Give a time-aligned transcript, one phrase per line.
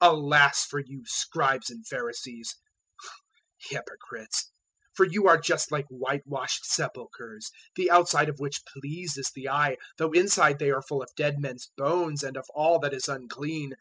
[0.00, 2.54] 023:027 "Alas for you, Scribes and Pharisees,
[3.58, 4.52] hypocrites,
[4.92, 10.12] for you are just like whitewashed sepulchres, the outside of which pleases the eye, though
[10.12, 13.74] inside they are full of dead men's bones and of all that is unclean.